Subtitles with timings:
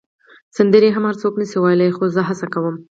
[0.57, 2.75] سندرې هم هر څوک نه شي ویلای، خو زه هڅه کوم.